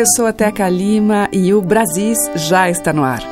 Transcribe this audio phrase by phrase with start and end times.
[0.00, 3.22] Eu sou a Teca Lima e o Brasis já está no ar.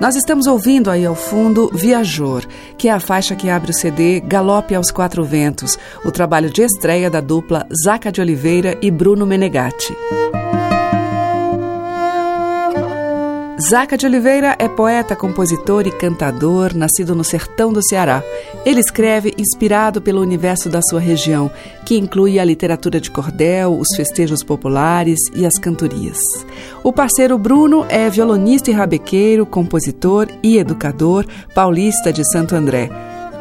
[0.00, 2.44] Nós estamos ouvindo aí ao fundo Viajor,
[2.76, 6.62] que é a faixa que abre o CD Galope aos Quatro Ventos, o trabalho de
[6.62, 9.94] estreia da dupla Zaca de Oliveira e Bruno Menegatti.
[13.58, 18.22] Zaca de Oliveira é poeta, compositor e cantador, nascido no sertão do Ceará.
[18.66, 21.50] Ele escreve inspirado pelo universo da sua região,
[21.86, 26.18] que inclui a literatura de cordel, os festejos populares e as cantorias.
[26.84, 32.90] O parceiro Bruno é violonista e rabequeiro, compositor e educador, paulista de Santo André.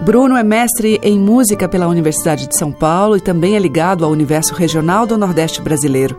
[0.01, 4.11] Bruno é mestre em música pela Universidade de São Paulo e também é ligado ao
[4.11, 6.17] universo regional do Nordeste brasileiro.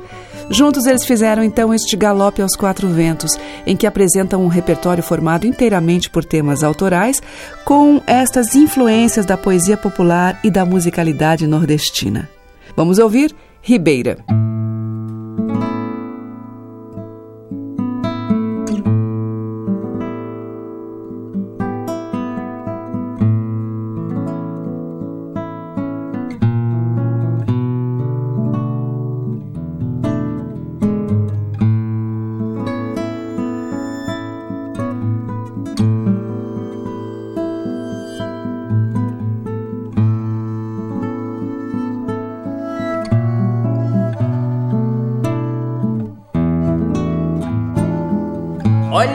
[0.49, 3.33] Juntos eles fizeram então este Galope aos Quatro Ventos,
[3.67, 7.21] em que apresentam um repertório formado inteiramente por temas autorais,
[7.65, 12.29] com estas influências da poesia popular e da musicalidade nordestina.
[12.77, 14.19] Vamos ouvir Ribeira.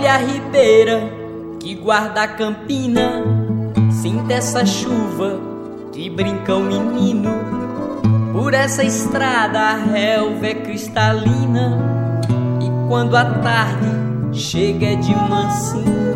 [0.01, 0.99] Olha a ribeira
[1.59, 3.23] que guarda a campina,
[4.01, 5.39] sinta essa chuva
[5.93, 7.29] que brinca o menino.
[8.33, 11.77] Por essa estrada a relva é cristalina,
[12.59, 13.91] e quando a tarde
[14.33, 16.10] chega é de mansinho.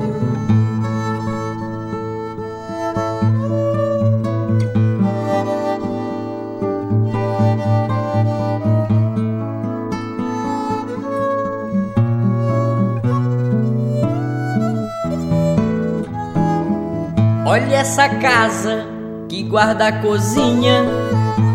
[17.56, 18.86] Olha essa casa
[19.30, 20.84] que guarda a cozinha,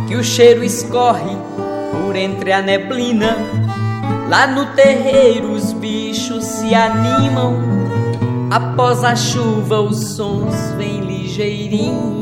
[0.09, 1.37] que o cheiro escorre
[1.93, 3.37] por entre a neblina.
[4.27, 7.59] Lá no terreiro os bichos se animam,
[8.50, 12.19] após a chuva os sons vêm ligeirinho.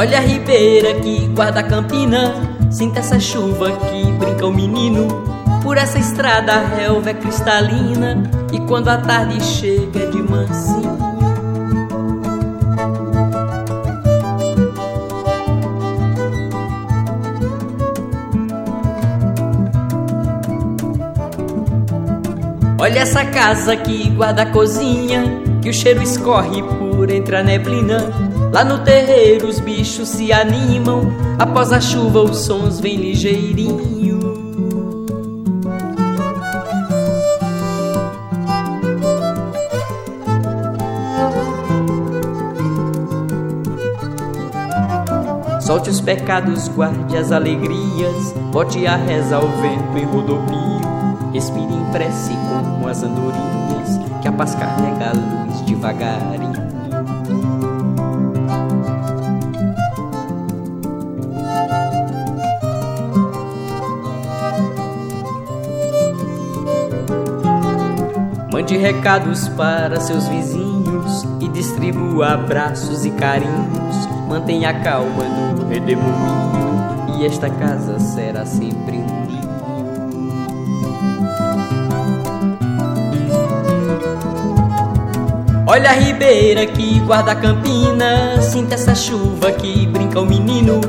[0.00, 2.32] Olha a ribeira que guarda a campina,
[2.70, 5.06] sinta essa chuva que brinca o menino.
[5.62, 10.96] Por essa estrada a relva é cristalina, e quando a tarde chega é de mansinho.
[22.78, 28.12] Olha essa casa que guarda a cozinha, o cheiro escorre por entre a neblina.
[28.52, 31.02] Lá no terreiro os bichos se animam,
[31.38, 34.18] após a chuva os sons vêm ligeirinho.
[45.60, 50.80] Solte os pecados, guarde as alegrias, bote a reza ao vento em rodopio.
[51.32, 53.69] Respire em prece como as andorinhas,
[54.40, 56.70] que a paz carrega a luz devagarinho.
[68.52, 74.08] Mande recados para seus vizinhos e distribua abraços e carinhos.
[74.28, 78.99] Mantenha a calma no redemoinho e esta casa será sempre
[85.70, 90.80] Olha a ribeira que guarda a campina, sinta essa chuva que brinca o menino.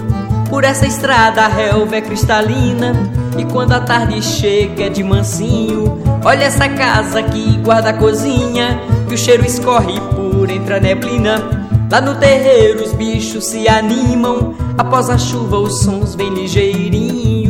[0.50, 2.92] Por essa estrada a relva é cristalina
[3.38, 6.01] e quando a tarde chega é de mansinho.
[6.25, 11.69] Olha essa casa que guarda a cozinha, que o cheiro escorre por entre a neblina.
[11.92, 17.41] Lá no terreiro os bichos se animam, após a chuva os sons vêm ligeirinho.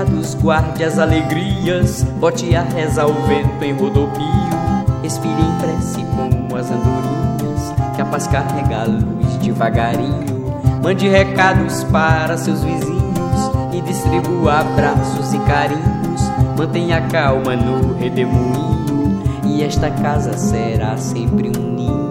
[0.00, 4.24] Pecados, guarde as alegrias, bote a reza ao vento em rodopio,
[5.02, 10.40] expire em prece como as andorinhas, que a paz carrega a luz devagarinho.
[10.82, 16.22] Mande recados para seus vizinhos e distribua abraços e carinhos.
[16.56, 22.09] Mantenha calma no redemoinho e esta casa será sempre um ninho.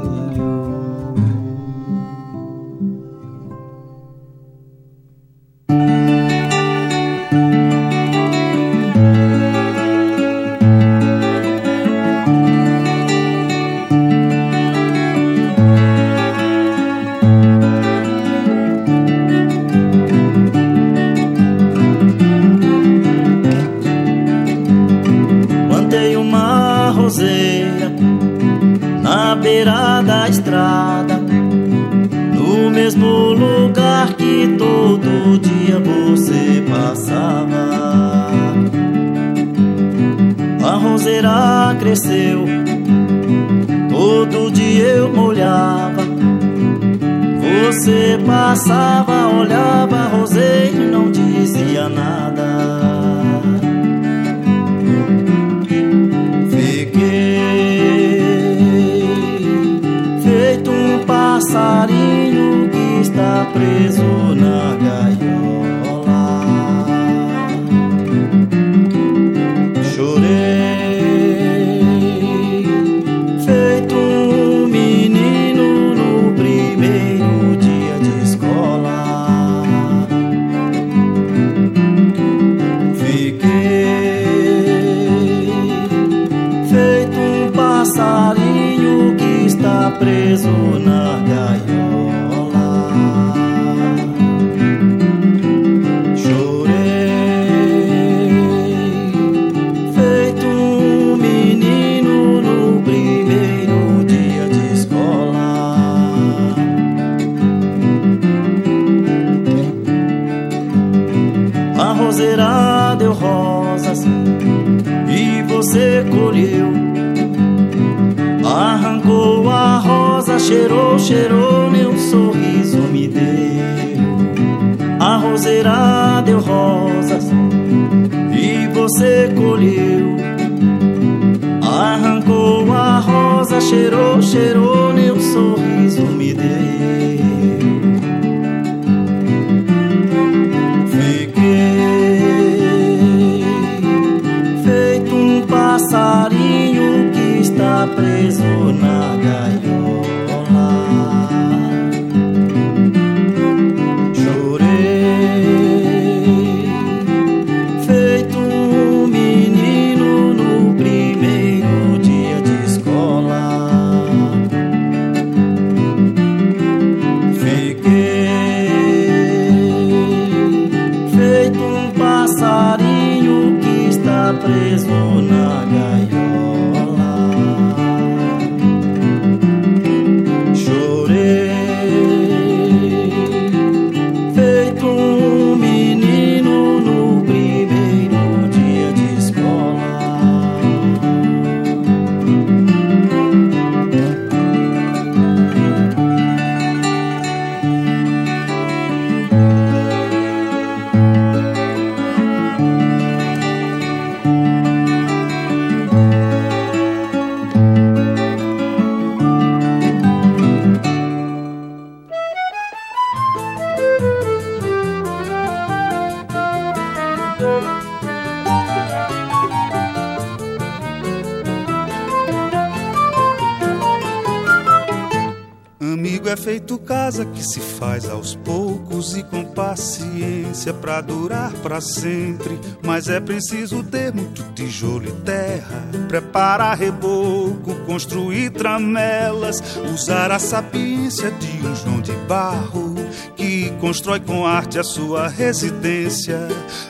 [230.74, 232.60] Pra durar para sempre.
[232.84, 239.62] Mas é preciso ter muito tijolo e terra, preparar reboco, construir tramelas,
[239.94, 242.96] usar a sapiência de um João de Barro
[243.36, 246.40] que constrói com arte a sua residência.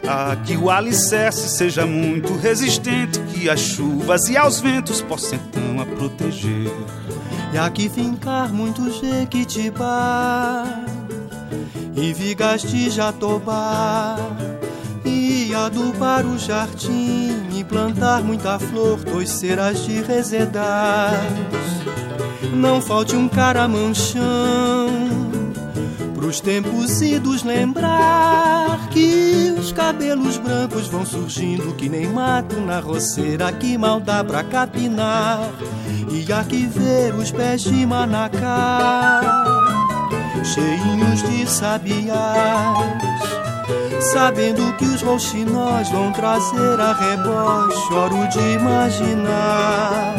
[0.07, 5.81] A que o alicerce seja muito resistente, que as chuvas e aos ventos possam então
[5.81, 6.71] a proteger.
[7.51, 10.65] E aqui fincar muito jequitibá.
[11.95, 14.17] E vigas de jatobá.
[15.03, 21.19] E adubar o jardim e plantar muita flor, dois ceras de resedados.
[22.53, 25.09] Não falte um caramanchão
[26.29, 33.51] pros tempos idos lembrar que os cabelos brancos vão surgindo que nem mato na roceira
[33.51, 35.49] que mal dá pra capinar
[36.11, 39.21] e aqui ver os pés de manacá
[40.43, 43.19] cheinhos de sabiás
[44.01, 50.15] sabendo que os rouxinós vão trazer a rebote choro de imaginar.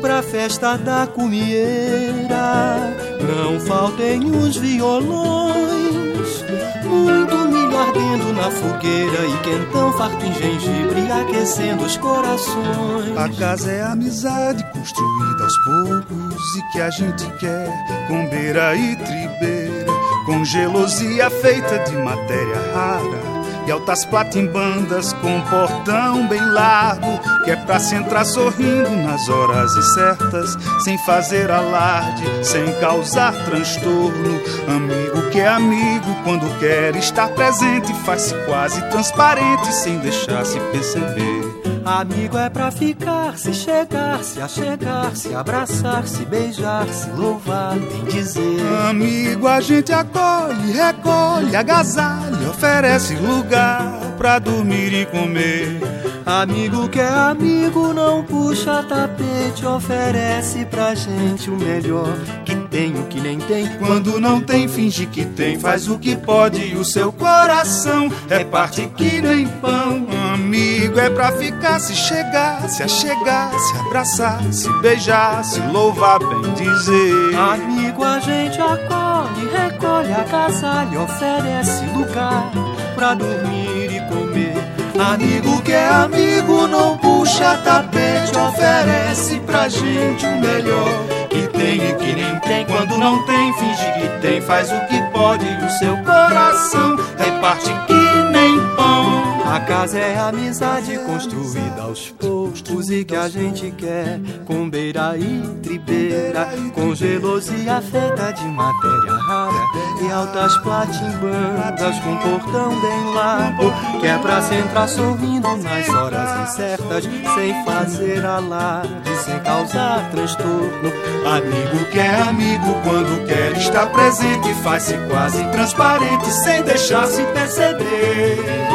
[0.00, 6.44] Pra festa da cumieira não faltem os violões,
[6.84, 13.16] muito milho ardendo na fogueira e quentão farto em gengibre aquecendo os corações.
[13.16, 17.68] A casa é a amizade construída aos poucos e que a gente quer
[18.06, 19.92] com beira e tribeira,
[20.26, 23.33] com gelosia feita de matéria rara
[23.66, 29.72] e altas platimbandas com portão bem largo, que é pra se entrar sorrindo nas horas
[29.94, 34.40] certas, sem fazer alarde, sem causar transtorno.
[34.68, 41.63] Amigo que é amigo, quando quer estar presente, faz-se quase transparente, sem deixar se perceber.
[41.84, 48.04] Amigo é pra ficar, se chegar, se achegar, se abraçar, se beijar, se louvar, bem
[48.04, 48.60] dizer.
[48.88, 55.78] Amigo a gente acolhe, recolhe, agasalha, oferece lugar pra dormir e comer.
[56.24, 63.04] Amigo que é amigo, não puxa tapete, oferece pra gente o melhor que tem, o
[63.04, 63.68] que nem tem.
[63.78, 68.42] Quando não tem, finge que tem, faz o que pode e o seu coração é
[68.42, 70.04] parte que nem pão.
[70.34, 76.52] Amigo é pra ficar, se chegar, se achegar, se abraçar, se beijar, se louvar, bem
[76.54, 77.36] dizer.
[77.36, 82.50] Amigo a gente acolhe, recolhe, agasalha, oferece lugar
[82.96, 84.54] pra dormir e comer.
[84.98, 91.23] Amigo que é amigo, não puxa tapete, oferece pra gente o melhor
[91.64, 92.66] tem e que nem tem.
[92.66, 98.32] Quando não tem, finge que tem, faz o que pode o seu coração reparte que
[98.32, 99.13] nem pão.
[99.44, 105.16] A casa é a amizade construída aos poucos e que a gente quer com beira
[105.16, 109.64] e tribeira, com gelosia feita de matéria rara
[110.02, 116.50] e altas platimbandas com portão bem largo, que é pra se entrar sorrindo nas horas
[116.50, 120.90] incertas, sem fazer alarde, sem causar transtorno.
[121.26, 128.73] Amigo que é amigo quando quer estar presente, faz-se quase transparente, sem deixar se perceber.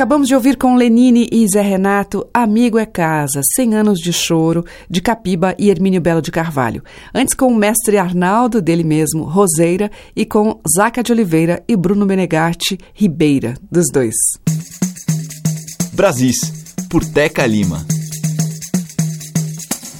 [0.00, 4.64] Acabamos de ouvir com Lenine e Zé Renato Amigo é Casa, 100 anos de choro,
[4.88, 6.82] de Capiba e Hermínio Belo de Carvalho.
[7.14, 12.06] Antes com o mestre Arnaldo, dele mesmo, Roseira, e com Zaca de Oliveira e Bruno
[12.06, 14.14] Menegatti, Ribeira, dos dois.
[15.92, 16.38] Brasis,
[16.88, 17.84] por Teca Lima.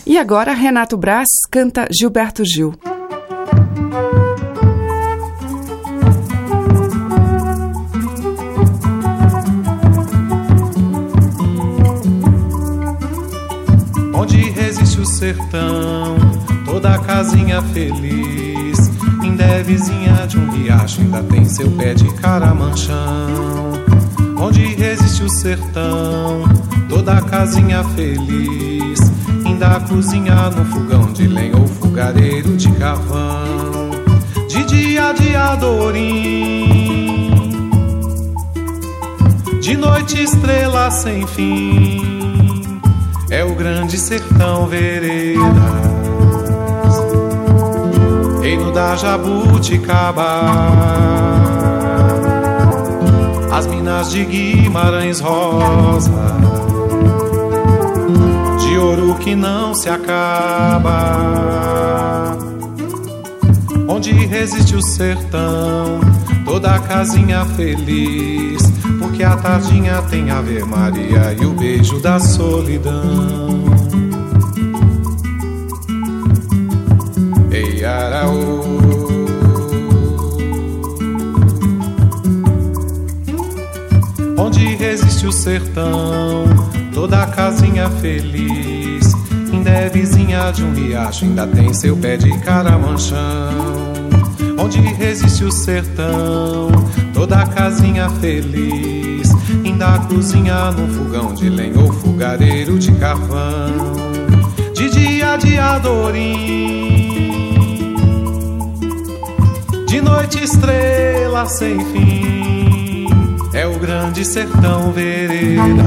[0.07, 2.73] E agora Renato Braz canta Gilberto Gil.
[15.21, 16.17] Sertão,
[16.65, 18.91] toda casinha feliz.
[19.23, 23.75] Ainda é vizinha de um riacho, ainda tem seu pé de caramanchão.
[24.39, 26.45] Onde resiste o sertão,
[26.89, 28.99] toda casinha feliz.
[29.45, 33.91] Ainda cozinha no fogão de lenha ou fogareiro de carvão.
[34.49, 36.59] De dia de adorim,
[39.61, 42.20] de noite estrela sem fim
[43.31, 45.41] é o grande sertão veredas,
[48.43, 50.51] reino da jabuticaba,
[53.53, 56.11] as minas de Guimarães Rosa,
[58.59, 60.97] de ouro que não se acaba,
[63.87, 66.01] onde resiste o sertão,
[66.45, 68.61] toda a casinha feliz
[69.21, 73.67] que a tardinha tem Ave Maria e o beijo da solidão.
[77.51, 78.63] Ei, Araú.
[84.39, 86.47] Onde resiste o sertão,
[86.95, 89.13] toda a casinha feliz.
[89.53, 93.91] Ainda é vizinha de um riacho, ainda tem seu pé de caramanchão
[94.63, 96.71] onde resiste o sertão,
[97.15, 99.00] toda casinha feliz,
[99.81, 103.95] ainda cozinha num fogão de lenha ou fogareiro de carvão,
[104.75, 106.77] de dia de adorim,
[109.87, 113.07] de noite estrela sem fim.
[113.55, 115.83] É o grande sertão vereda,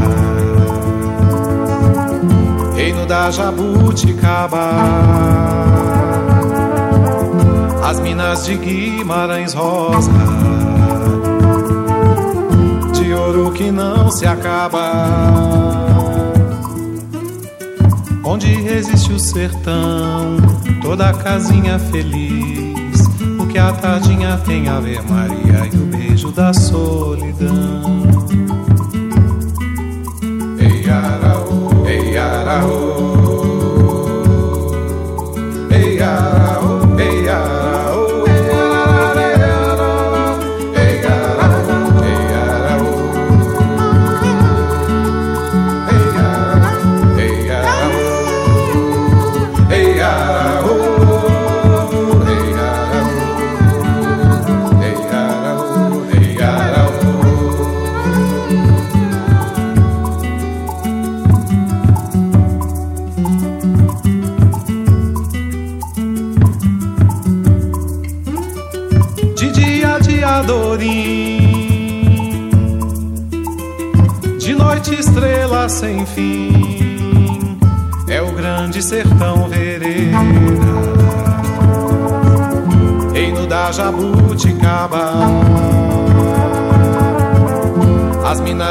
[2.75, 4.71] reino da jabuticaba,
[7.83, 10.11] as minas de Guimarães Rosa,
[13.23, 14.91] de ouro que não se acaba
[18.23, 20.37] onde resiste o sertão,
[20.81, 23.01] toda casinha feliz,
[23.39, 28.03] o que a tardinha tem a ver Maria e o beijo da solidão.
[30.57, 33.12] Ei, araô, ei, araô.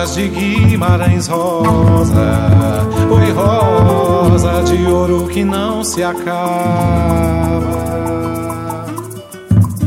[0.03, 7.63] As minas de Guimarães rosa, oi rosa de ouro que não se acaba.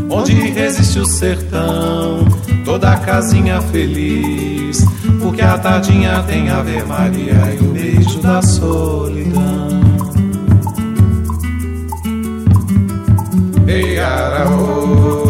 [0.09, 2.25] Onde resiste o sertão,
[2.63, 4.85] toda casinha feliz
[5.21, 9.81] porque a tadinha tem Ave Maria e o beijo da solidão.
[13.67, 15.24] Ei, araô.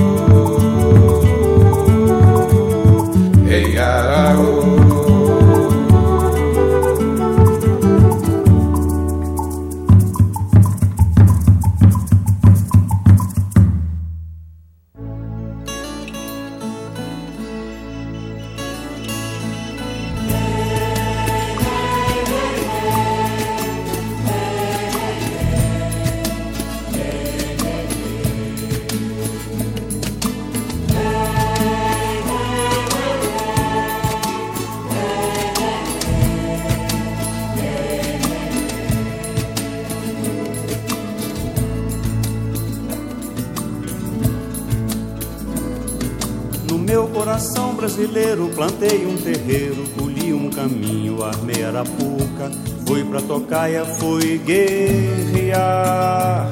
[48.55, 52.49] Plantei um terreiro, colhi um caminho, armei arapuca,
[52.87, 56.49] fui pra tocaia, fui guerrear.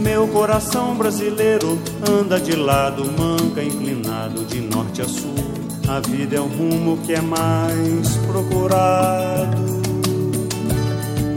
[0.00, 5.34] Meu coração brasileiro anda de lado, manca inclinado de norte a sul.
[5.86, 9.79] A vida é o rumo que é mais procurado.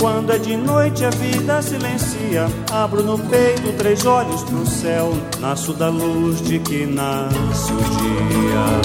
[0.03, 5.71] Quando é de noite a vida silencia, abro no peito três olhos pro céu, nasço
[5.71, 8.81] da luz de que nasce o dia.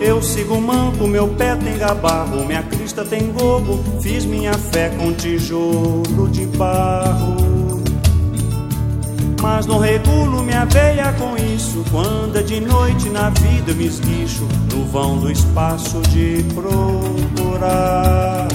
[0.00, 5.12] Eu sigo manco, meu pé tem gabarro, minha crista tem gogo, fiz minha fé com
[5.12, 7.49] tijolo de barro.
[9.40, 11.84] Mas não regulo minha veia com isso.
[11.90, 18.48] Quando é de noite na vida me esguicho no vão do espaço de procurar.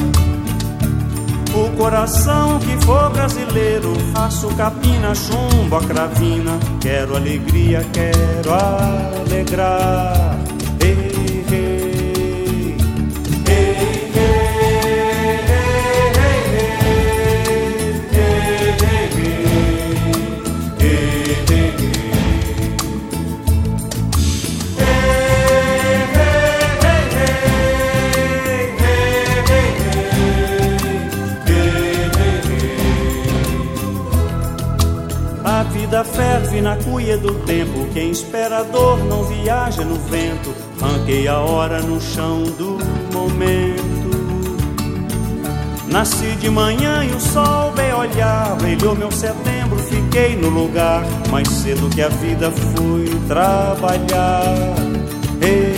[1.56, 6.60] O coração que for brasileiro, faço capina, chumbo, a cravina.
[6.82, 10.35] Quero alegria, quero alegrar.
[36.16, 37.86] Ferve na cuia do tempo.
[37.94, 40.54] Quem espera a dor não viaja no vento.
[40.80, 42.78] Ranquei a hora no chão do
[43.14, 44.16] momento.
[45.88, 48.56] Nasci de manhã e o sol bem olhar.
[48.58, 51.04] Brilhou meu setembro, fiquei no lugar.
[51.30, 54.56] Mais cedo que a vida fui trabalhar.
[55.42, 55.75] Ei,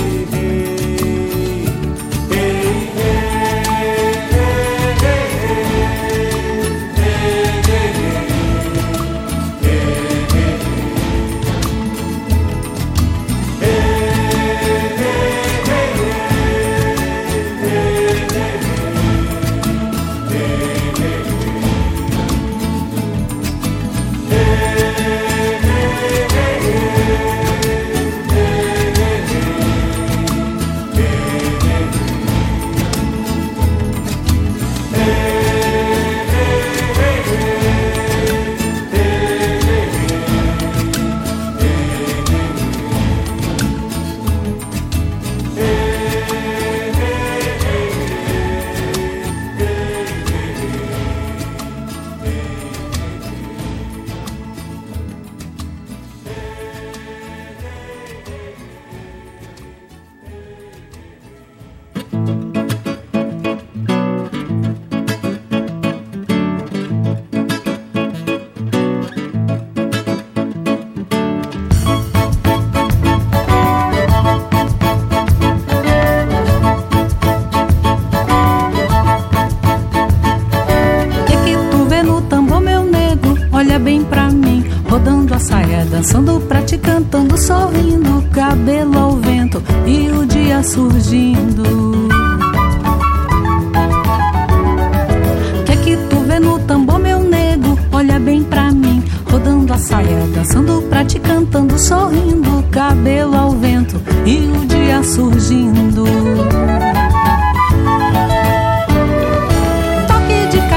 [103.98, 106.06] vento e o dia surgindo.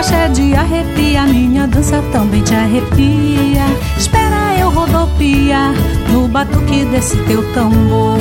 [0.01, 3.65] caché de arrepia, minha dança também te arrepia.
[3.99, 5.75] Espera eu rodopiar
[6.11, 8.19] no batuque desse teu tambor.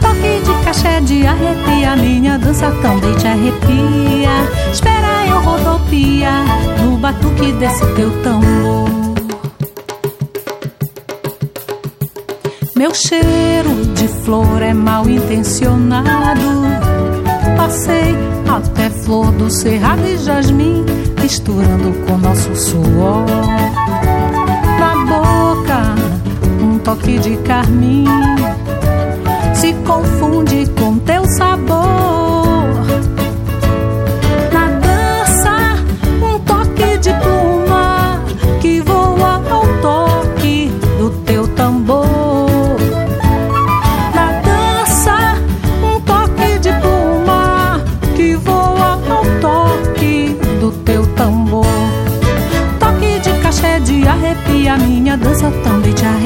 [0.00, 4.30] Toque de caché de arrepia, minha dança também te arrepia.
[4.72, 6.44] Espera eu rodopiar
[6.82, 8.99] no batuque desse teu tambor.
[12.80, 16.40] Meu cheiro de flor é mal intencionado
[17.54, 18.16] Passei
[18.48, 20.86] até flor do cerrado e jasmim,
[21.20, 23.26] misturando com nosso suor.
[24.78, 25.94] Na boca,
[26.62, 28.06] um toque de carmim,
[29.54, 30.66] se confunde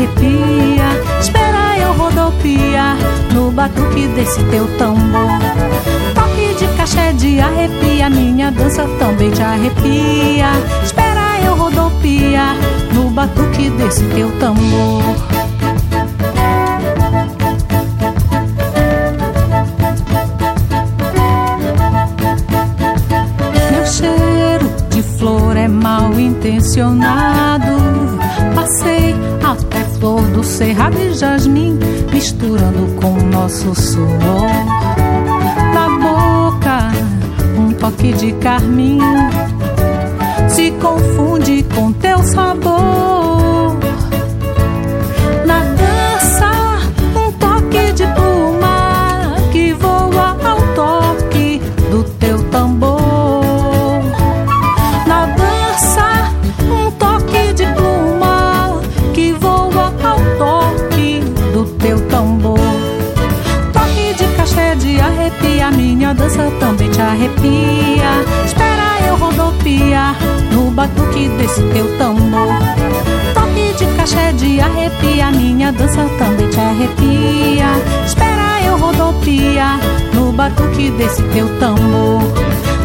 [0.04, 1.20] arrepia.
[1.20, 2.96] Espera eu rodopiar
[3.32, 5.30] no batuque desse teu tambor.
[6.14, 10.52] Toque de caché de arrepia, minha dança também te arrepia.
[10.84, 12.56] Espera eu rodopiar
[12.92, 15.33] no batuque desse teu tambor.
[33.64, 34.50] Nosso suor.
[35.72, 36.92] Na boca,
[37.58, 38.98] um toque de carmim,
[69.64, 70.16] eu rodopiar
[70.52, 72.48] no batuque desse teu tambor.
[73.32, 77.66] Toque de caché de arrepia, minha dança também te arrepia.
[78.04, 79.80] Espera eu rodopiar
[80.12, 82.20] no batuque desse teu tambor.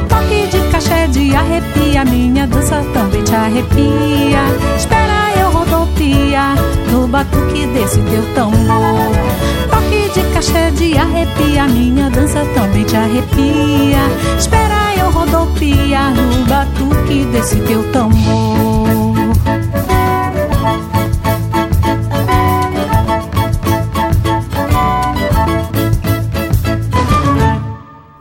[0.08, 4.44] Toque de caché de arrepia, minha dança também te arrepia.
[4.78, 6.56] Espera eu rodopiar
[6.92, 9.49] no batuque desse teu tambor.
[10.14, 14.00] De caché de arrepia, minha dança também te arrepia.
[14.38, 18.90] Espera eu rodopia no batuque desse teu tambor.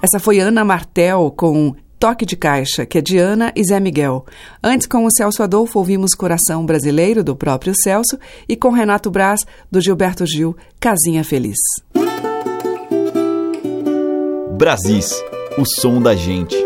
[0.01, 4.25] Essa foi Ana Martel com Toque de Caixa, que é de Ana e Zé Miguel.
[4.63, 9.45] Antes, com o Celso Adolfo, ouvimos Coração Brasileiro, do próprio Celso, e com Renato Braz,
[9.71, 11.59] do Gilberto Gil, Casinha Feliz.
[14.57, 15.11] Brasis,
[15.57, 16.57] o som da gente.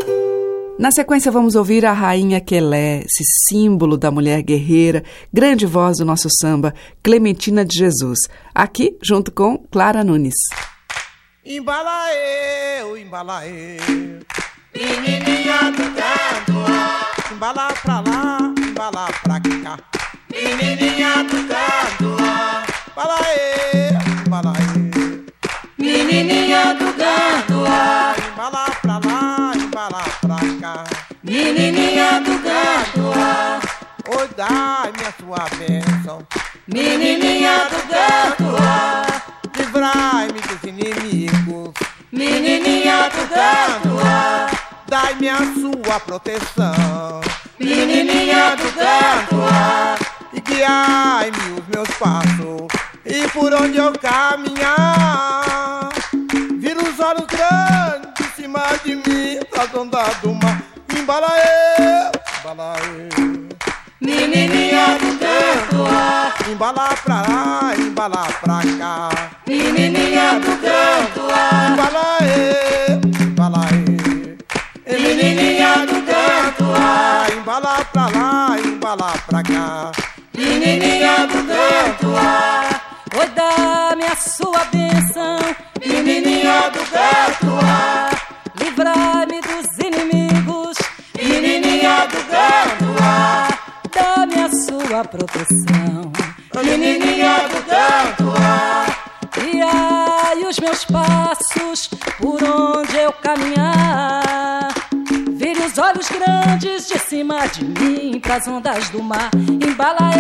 [0.79, 6.05] Na sequência, vamos ouvir a Rainha Quelé, esse símbolo da mulher guerreira, grande voz do
[6.05, 8.18] nosso samba, Clementina de Jesus,
[8.55, 10.35] aqui junto com Clara Nunes.
[11.45, 12.09] Embala
[12.81, 14.21] eu, embala eu.
[14.75, 16.65] Menininha do canto,
[17.31, 19.77] embala pra lá, embala pra cá.
[20.31, 22.17] Menininha do canto,
[22.91, 25.27] embala eu, embala eu.
[25.77, 27.67] Menininha do canto,
[28.33, 30.85] embala pra lá, embala pra cá.
[31.23, 33.13] Menininha do canto,
[34.19, 36.27] oi dai-me a sua bênção.
[36.67, 38.47] Menininha do canto,
[39.55, 41.75] livrai-me dos inimigos.
[42.11, 44.41] Menininha do canto,
[45.23, 47.21] dai-me a sua proteção.
[47.59, 49.37] Menininha do canto,
[50.33, 52.67] e guiai-me os meus passos,
[53.07, 55.91] e por onde eu caminhar,
[56.59, 60.61] vira os olhos grandes em cima de mim, das ondas do mar.
[60.97, 61.29] Embala
[61.79, 63.49] eu, embala eu.
[64.01, 69.11] Menininha do canto, embala pra lá, embala pra cá.
[69.47, 71.21] Menininha do canto,
[71.71, 72.91] embala eu.
[75.23, 76.65] Menininha do canto,
[77.33, 79.93] embala pra lá, embala pra cá.
[80.37, 82.81] Menininha do canto A.
[83.21, 85.39] Oi, dá-me a sua bênção,
[85.81, 88.11] menininha do canto A.
[88.59, 90.77] Livrai-me dos inimigos,
[91.17, 93.49] menininha do canto A.
[93.95, 96.13] Dá-me a sua proteção,
[96.65, 98.87] menininha do canto A.
[99.39, 104.22] Guiai os meus passos por onde eu caminhar.
[106.09, 109.31] Grandes de cima de mim pras ondas do mar.
[109.37, 110.11] Embala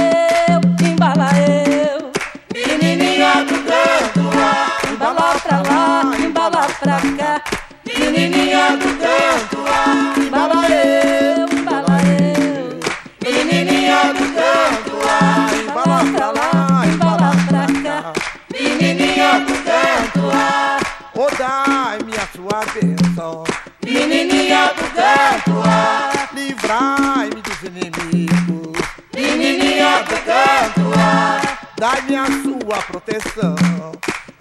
[0.48, 2.10] eu, embala eu.
[2.52, 4.92] Menininha do canto.
[4.92, 7.42] Embala pra lá, embala pra cá.
[7.84, 10.21] Menininha do canto.
[32.84, 33.54] Proteção.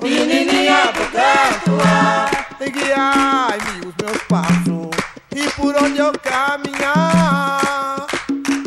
[0.01, 2.29] Menininha do canto A.
[2.59, 4.89] Guiai-me os meus passos.
[5.35, 8.07] E por onde eu caminhar.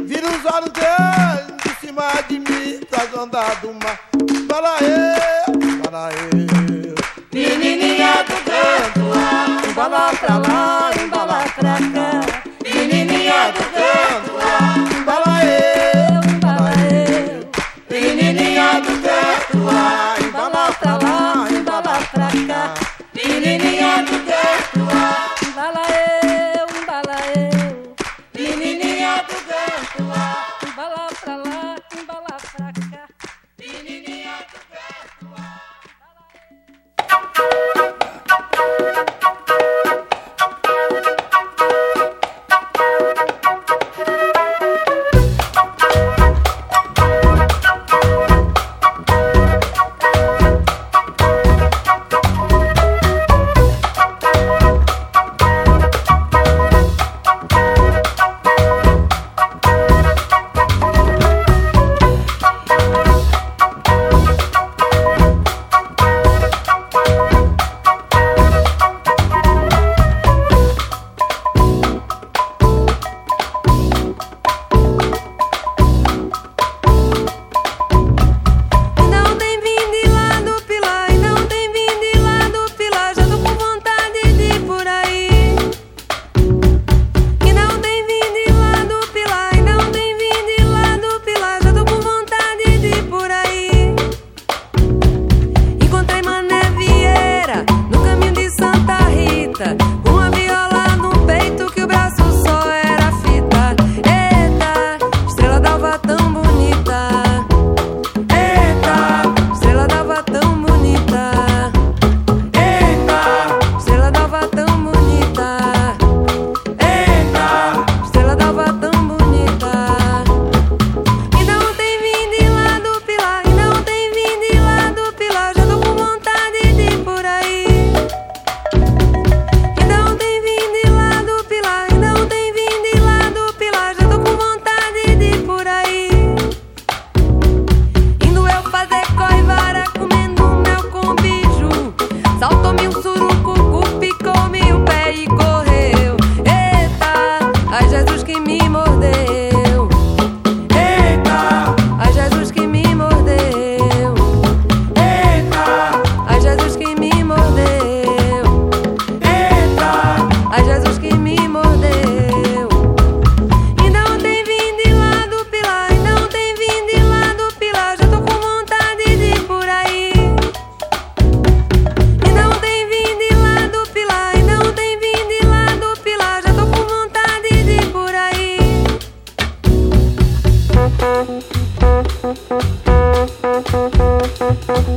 [0.05, 2.81] Vira os olhos grandes de cima de mim.
[2.91, 4.04] Pras ondas do mar.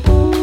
[0.05, 0.36] you.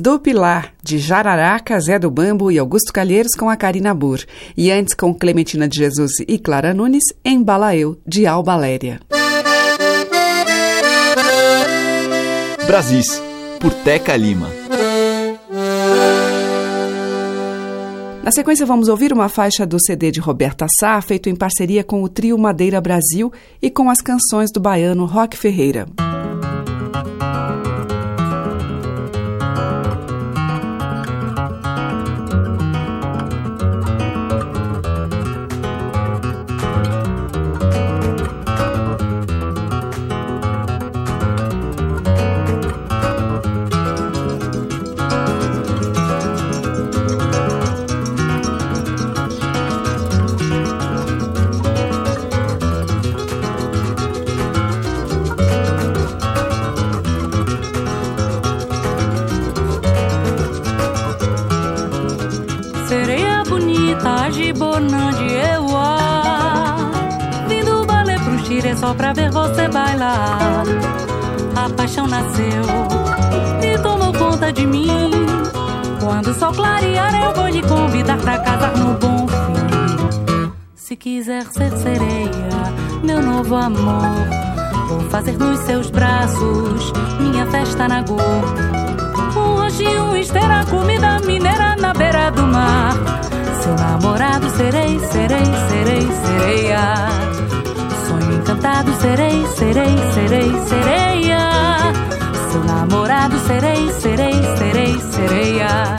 [0.00, 4.24] Do Pilar, de Jararaca, Zé do Bambo e Augusto Calheiros com a Karina Burr.
[4.56, 9.00] E antes com Clementina de Jesus e Clara Nunes, Embala Eu, de Alba Léria.
[12.66, 13.22] Brasis,
[13.60, 14.48] por Teca Lima.
[18.22, 22.02] Na sequência, vamos ouvir uma faixa do CD de Roberta Sá, feito em parceria com
[22.02, 23.30] o Trio Madeira Brasil
[23.60, 25.86] e com as canções do baiano Roque Ferreira.
[68.96, 70.64] Pra ver você bailar.
[71.56, 72.62] A paixão nasceu
[73.62, 75.10] e tomou conta de mim.
[76.00, 80.52] Quando o sol clarear, eu vou lhe convidar pra casar no bom fim.
[80.74, 82.72] Se quiser ser sereia,
[83.02, 84.28] meu novo amor,
[84.88, 88.18] vou fazer nos seus braços minha festa na go.
[89.36, 92.94] Um rojinho, esteira, comida mineira na beira do mar.
[93.62, 97.33] Seu namorado serei, serei, serei, sereia
[98.64, 101.38] encantado serei, serei, serei, sereia.
[102.50, 105.96] Seu namorado serei, serei, serei, sereia.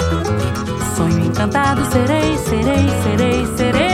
[0.95, 3.84] Sonho encantado serei, serei, serei, sereia.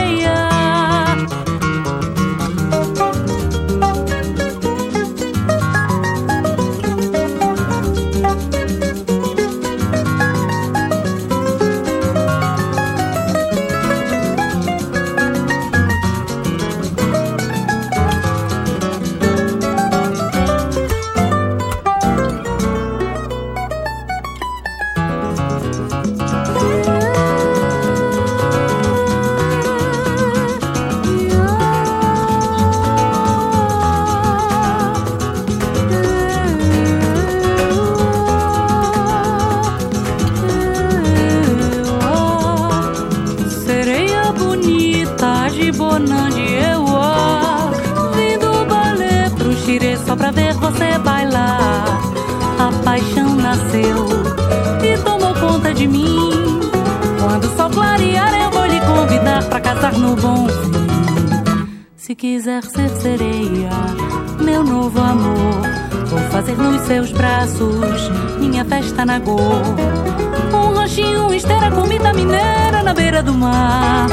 [73.22, 74.08] Do mar.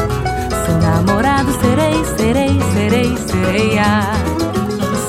[0.66, 4.12] Seu namorado serei, serei, serei, sereia.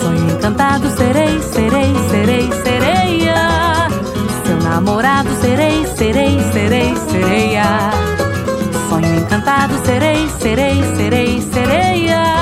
[0.00, 3.88] Sonho encantado serei, serei, serei, sereia.
[4.44, 7.90] Seu namorado serei, serei, serei, sereia.
[8.88, 12.40] Sonho encantado serei, serei, serei, sereia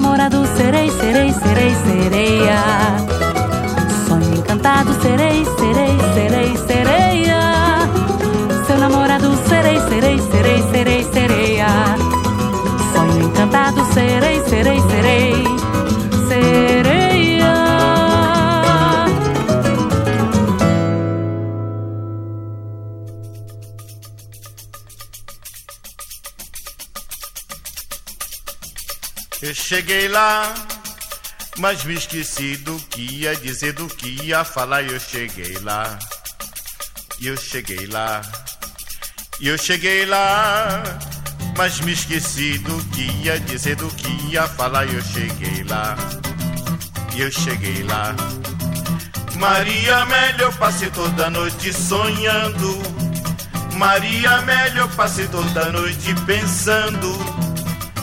[0.00, 2.60] namorado serei, serei, serei, sereia.
[4.06, 7.40] Sonho encantado serei, serei, serei, sereia.
[8.66, 11.66] Seu namorado serei, serei, serei, serei, sereia.
[12.92, 15.44] Sonho encantado serei, serei, serei,
[16.28, 17.54] sereia.
[29.40, 30.54] Eu cheguei lá,
[31.58, 34.82] mas me esqueci do que ia dizer, do que ia falar.
[34.82, 35.98] Eu cheguei lá,
[37.20, 38.22] eu cheguei lá,
[39.40, 40.82] e eu cheguei lá,
[41.56, 44.86] mas me esqueci do que ia dizer, do que ia falar.
[44.86, 45.96] Eu cheguei lá,
[47.14, 48.14] e eu cheguei lá.
[49.36, 52.82] Maria Amélia, eu passei toda noite sonhando.
[53.74, 57.38] Maria Amélia, eu passei toda noite pensando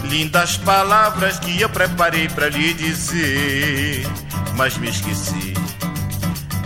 [0.10, 4.08] Lindas palavras que eu preparei para lhe dizer,
[4.56, 5.54] mas me esqueci,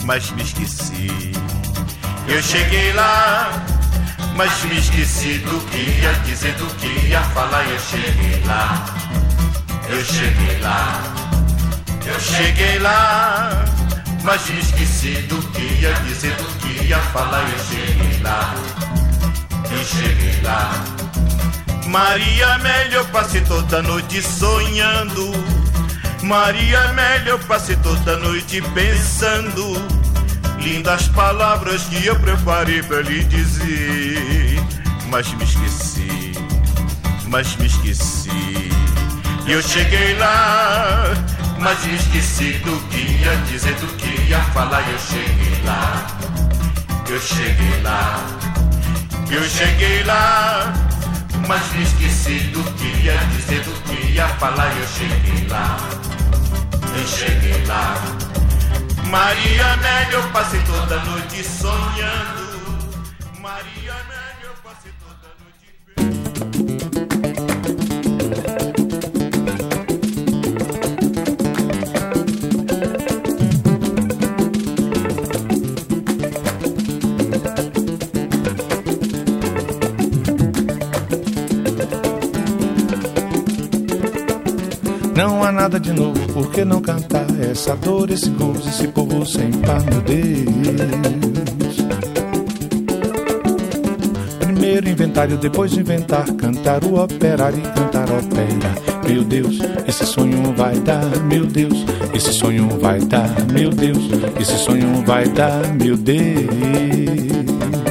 [0.04, 1.32] mas me esqueci.
[2.28, 3.50] Eu cheguei lá,
[4.40, 7.62] mas me esqueci do que ia dizer, do que ia falar.
[7.68, 8.86] Eu cheguei lá,
[9.90, 11.04] eu cheguei lá,
[12.06, 13.66] eu cheguei lá,
[14.24, 17.44] mas me esqueci do que ia dizer, do que ia falar.
[17.50, 18.56] Eu cheguei lá,
[19.72, 20.86] eu cheguei lá.
[21.88, 25.34] Maria Amélia, eu passei toda noite sonhando.
[26.24, 29.99] Maria Amélia, eu passei toda noite pensando.
[30.62, 34.62] Lindas palavras que eu preparei pra lhe dizer.
[35.10, 36.34] Mas me esqueci,
[37.28, 38.70] mas me esqueci.
[39.48, 41.06] Eu cheguei lá,
[41.60, 44.88] mas me esqueci do que ia dizer, do que ia falar.
[44.88, 46.08] Eu cheguei lá,
[47.10, 48.26] eu cheguei lá,
[49.32, 50.74] eu cheguei lá.
[51.48, 54.72] Mas me esqueci do que ia dizer, do que ia falar.
[54.78, 55.78] Eu cheguei lá,
[56.96, 58.29] eu cheguei lá.
[59.10, 62.49] Maria Amélia, eu passei toda noite sonhando.
[85.20, 89.26] Não há nada de novo, por que não cantar essa dor, esse gozo, esse povo
[89.26, 91.76] sem par, meu Deus?
[94.40, 99.10] Primeiro inventário, depois inventar, cantar o operário e cantar ópera.
[99.10, 104.00] Meu Deus, esse sonho vai dar, meu Deus, esse sonho vai dar, meu Deus,
[104.40, 107.89] esse sonho vai dar, meu Deus.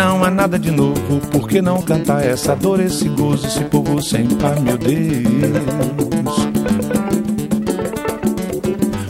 [0.00, 4.00] Não há nada de novo, por que não cantar essa dor, esse gozo, esse povo
[4.00, 4.96] sem par, meu Deus?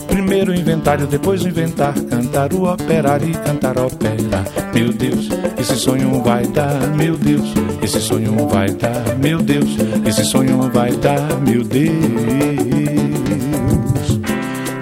[0.09, 4.45] Primeiro inventário, depois inventar, cantar o operário e cantar ópera.
[4.75, 9.69] Meu Deus, esse sonho vai dar, meu Deus, esse sonho vai dar, meu Deus,
[10.05, 11.93] esse sonho vai dar, meu Deus.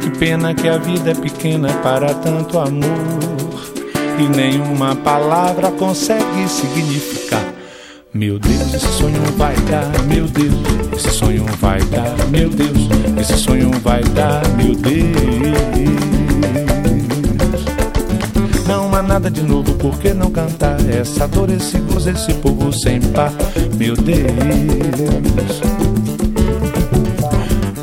[0.01, 3.48] Que pena que a vida é pequena para tanto amor
[4.19, 7.45] e nenhuma palavra consegue significar.
[8.13, 10.55] Meu Deus, esse sonho vai dar, meu Deus,
[10.97, 12.89] esse sonho vai dar, meu Deus,
[13.21, 15.09] esse sonho vai dar, meu Deus.
[18.67, 22.73] Não há nada de novo, por que não cantar essa dor, esse gozo, esse povo
[22.73, 23.33] sem par,
[23.77, 25.61] meu Deus.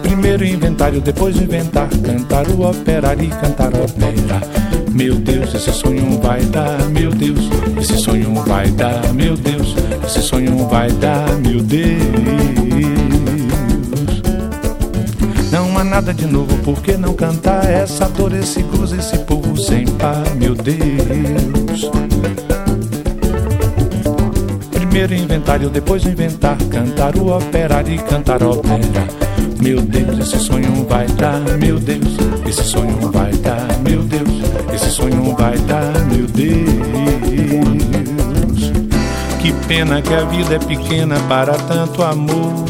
[0.02, 4.65] Primeiro inventário, depois inventar, cantar o operário e cantar ópera.
[4.96, 7.50] Meu Deus, esse sonho vai dar, meu Deus,
[7.82, 9.76] esse sonho vai dar, meu Deus,
[10.06, 12.02] esse sonho vai dar, meu Deus.
[15.52, 19.58] Não há nada de novo, por que não cantar essa dor, esse gozo, esse povo
[19.58, 21.92] sem par, meu Deus.
[24.72, 29.06] Primeiro inventário, depois inventar, cantar o operário e cantar ópera.
[29.62, 32.16] Meu Deus, esse sonho vai dar, meu Deus,
[32.48, 36.70] esse sonho vai dar, meu Deus, esse sonho vai dar, meu Deus.
[39.42, 42.66] Que pena que a vida é pequena para tanto amor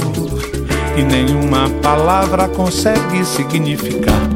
[0.95, 4.29] e nenhuma palavra consegue significar.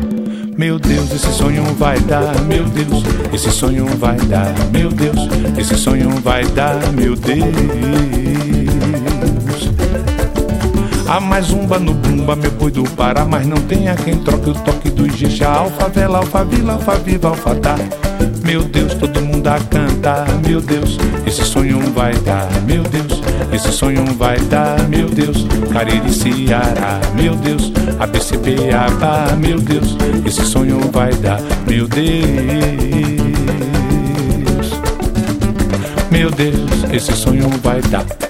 [0.57, 5.75] Meu Deus, esse sonho vai dar, meu Deus, esse sonho vai dar, meu Deus, esse
[5.75, 8.28] sonho vai dar, meu Deus.
[11.09, 14.51] Há mais umba no bumba, meu boi do Pará, mas não tem a quem troque
[14.51, 15.49] o toque do Ijexá.
[15.49, 17.75] Alfavela, alfavila, alfaviva, alfatá.
[18.45, 23.71] Meu Deus, todo mundo a cantar, meu Deus, esse sonho vai dar, meu Deus, esse
[23.71, 29.97] sonho vai dar, meu Deus, Cariri, Ceará, meu Deus, ABCBABA, meu Deus,
[30.27, 32.19] esse sonho vai dar, meu Deus,
[36.11, 38.28] meu Deus, esse sonho vai dar.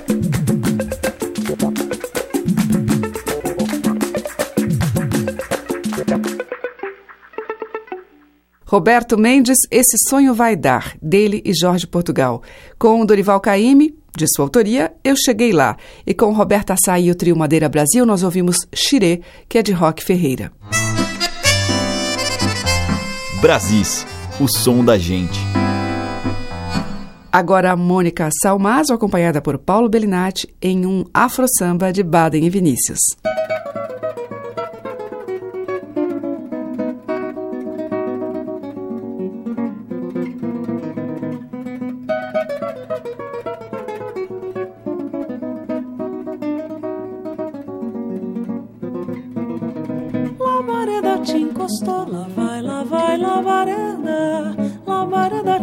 [8.69, 12.43] Roberto Mendes, Esse Sonho Vai Dar, dele e Jorge Portugal.
[12.77, 15.75] Com Dorival Caymmi, de sua autoria, Eu Cheguei Lá.
[16.05, 19.71] E com Roberta Sá e o Trio Madeira Brasil, nós ouvimos Xirê, que é de
[19.71, 20.51] Rock Ferreira.
[23.41, 24.05] Brasis,
[24.39, 25.39] o som da gente.
[27.31, 32.99] Agora a Mônica Salmazo, acompanhada por Paulo Bellinati, em um afro-samba de Baden e Vinícius.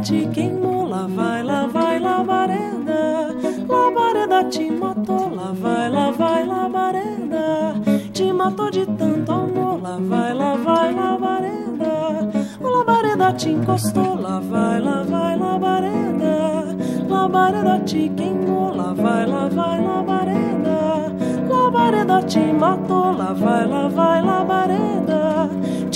[0.06, 3.34] Te queimou, lá vai, lá vai, labareda.
[3.68, 7.74] Labareda te matou, lá vai, lá vai, labareda.
[8.12, 12.30] Te matou de tanto amor, lá vai, lá vai, labareda.
[12.60, 16.76] O labareda te encostou, lá vai, lá vai, labareda.
[17.08, 21.12] Labareda te queimou, lá vai, lá vai, labareda.
[21.50, 25.05] Labareda te matou, lá vai, lá vai, labareda.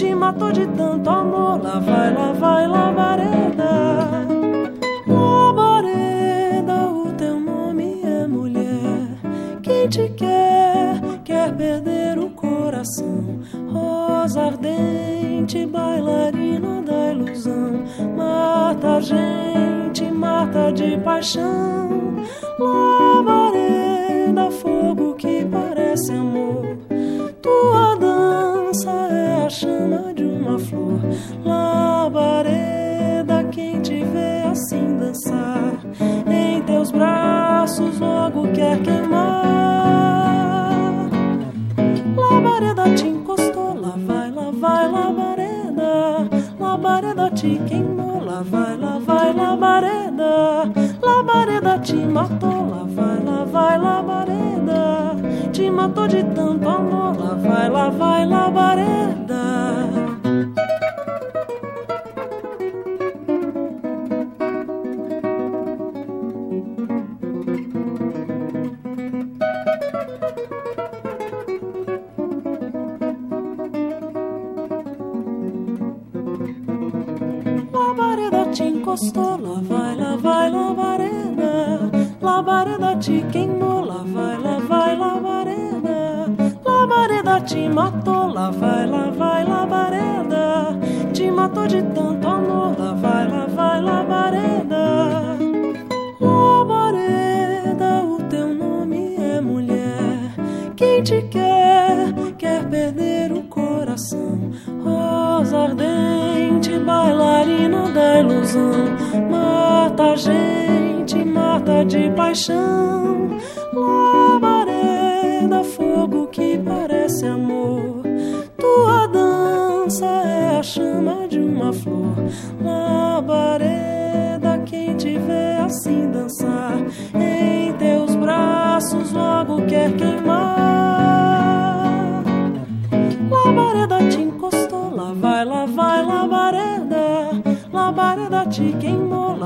[0.00, 4.26] Te matou de tanto amor, lá vai, lá vai, labareda.
[5.06, 9.08] Labareda, o teu nome é mulher.
[9.62, 13.40] Quem te quer, quer perder o coração.
[13.70, 17.84] Rosa ardente, bailarina da ilusão.
[18.16, 22.24] Mata a gente, mata de paixão.
[22.58, 26.78] Labareda, fogo que parece amor.
[27.42, 27.99] Tua é
[29.50, 31.00] chama de uma flor.
[31.44, 35.74] Labareda, quem te vê assim dançar,
[36.26, 39.42] em teus braços logo quer queimar.
[42.16, 46.28] Labareda te encostou, lá vai, lá vai, labareda.
[46.58, 50.70] Labareda te queimou, lá vai, lá vai, labareda.
[51.02, 55.16] Labareda te matou, lá vai, lá vai, labareda.
[55.52, 59.19] Te matou de tanto amor, lá vai, lá vai, labareda.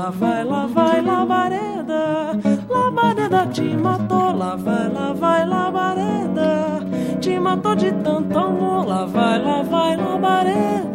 [0.05, 2.39] Lá vai, lá vai, labareda.
[2.69, 6.85] Labareda te matou, lá vai, lá vai, labareda.
[7.19, 10.94] Te matou de tanto amor, lá vai, lá vai, labareda.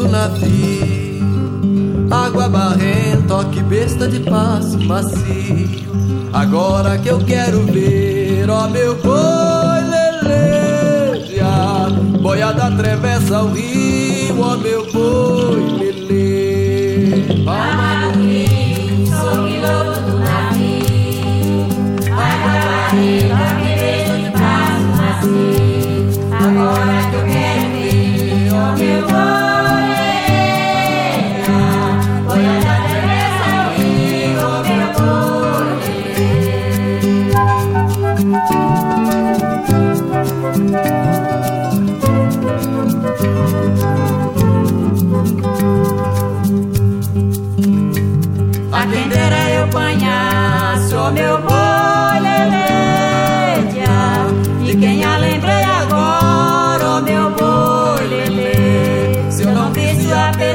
[0.00, 1.20] Do navio.
[2.10, 5.90] Água barrenta, toque besta de passo macio.
[6.32, 9.80] Agora que eu quero ver, ó meu boi
[10.22, 11.44] leleja.
[12.20, 14.79] Boiada atravessa o rio, ó meu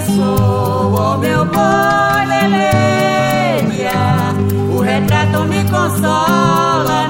[0.05, 3.61] sou, oh meu boi, lelê,
[4.71, 7.07] o retrato me consola,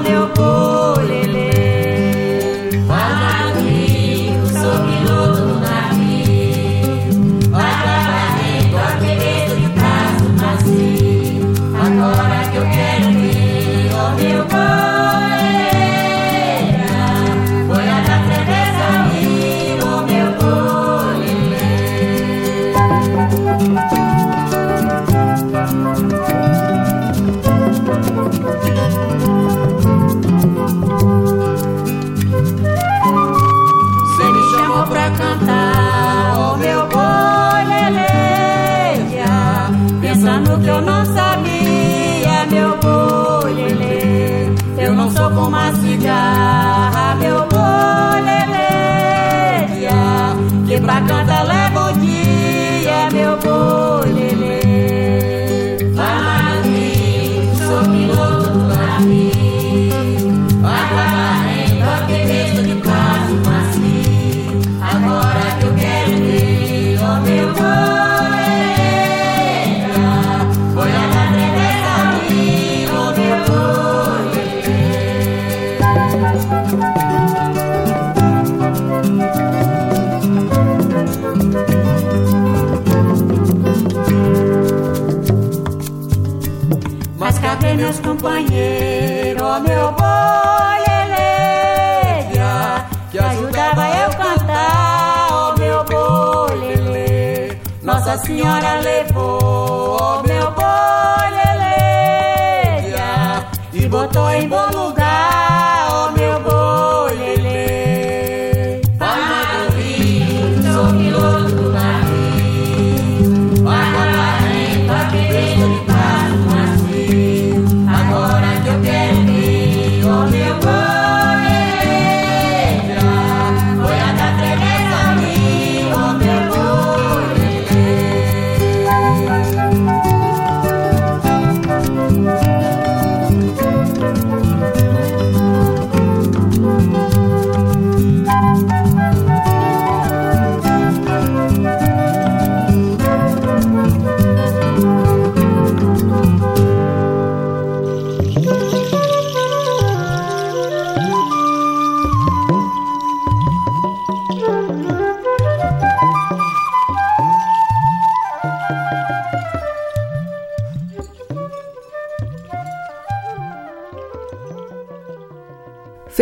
[98.46, 98.85] Nossa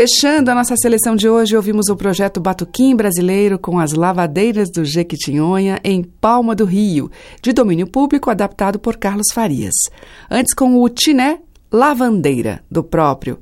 [0.05, 4.85] Fechando a nossa seleção de hoje, ouvimos o projeto Batuquim Brasileiro com as lavadeiras do
[4.85, 9.73] Jequitinhonha em Palma do Rio, de domínio público adaptado por Carlos Farias.
[10.31, 11.39] Antes com o Tiné
[11.73, 13.39] Lavandeira, do próprio.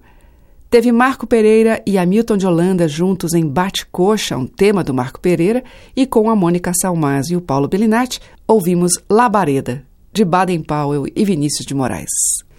[0.71, 5.65] Teve Marco Pereira e Hamilton de Holanda juntos em Bate-Coxa, um tema do Marco Pereira,
[5.97, 11.25] e com a Mônica Salmaz e o Paulo Bellinati, ouvimos Labareda, de Baden Powell e
[11.25, 12.52] Vinícius de Moraes.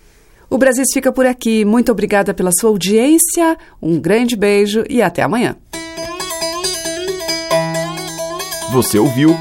[0.53, 1.65] O Brasil fica por aqui.
[1.65, 3.57] Muito obrigada pela sua audiência.
[3.81, 5.55] Um grande beijo e até amanhã.
[8.71, 9.35] Você ouviu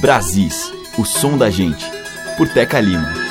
[0.00, 1.84] Brasis, o som da gente,
[2.38, 3.23] por Teca Lima.